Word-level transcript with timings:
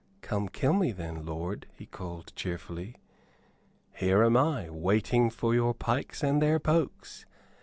"Come, 0.21 0.49
kill 0.49 0.73
me, 0.73 0.91
then, 0.91 1.27
lord," 1.27 1.67
he 1.75 1.85
called, 1.85 2.33
cheerfully. 2.35 2.95
"Here 3.93 4.23
am 4.23 4.35
I, 4.35 4.67
waiting 4.71 5.29
for 5.29 5.53
your 5.53 5.75
pikes 5.75 6.23
and 6.23 6.41
their 6.41 6.57
pokes. 6.59 7.27